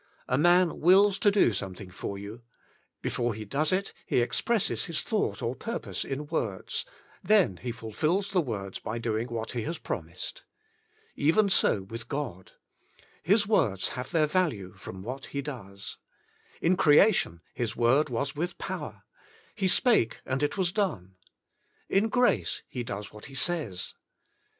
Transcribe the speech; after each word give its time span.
A 0.27 0.35
man 0.35 0.79
wills 0.79 1.19
to 1.19 1.29
do 1.29 1.53
something 1.53 1.91
for 1.91 2.17
you; 2.17 2.41
before 3.03 3.35
he 3.35 3.45
does 3.45 3.71
it, 3.71 3.93
he 4.07 4.19
expresses 4.19 4.85
his 4.85 5.03
thought 5.03 5.43
or 5.43 5.53
purpose 5.53 6.03
in 6.03 6.25
words; 6.25 6.85
then 7.23 7.57
he 7.57 7.71
fulfils 7.71 8.31
the 8.31 8.41
words 8.41 8.79
by 8.79 8.97
doing 8.97 9.27
what 9.27 9.51
he 9.51 9.61
has 9.61 9.77
promised. 9.77 10.43
Even 11.15 11.49
so 11.49 11.83
with 11.83 12.07
God. 12.07 12.53
His 13.21 13.45
words 13.45 13.89
have 13.89 14.09
their 14.09 14.25
value 14.25 14.73
from 14.73 15.03
what 15.03 15.27
He 15.27 15.41
does. 15.43 15.97
In 16.61 16.75
creation 16.75 17.41
His 17.53 17.75
word 17.75 18.09
was 18.09 18.35
with 18.35 18.57
power: 18.57 19.03
He 19.53 19.67
spake 19.67 20.21
and 20.25 20.41
it 20.41 20.57
was 20.57 20.71
done. 20.71 21.15
In 21.89 22.09
grace 22.09 22.63
He 22.67 22.83
does 22.83 23.13
what 23.13 23.25
He 23.25 23.35
says. 23.35 23.93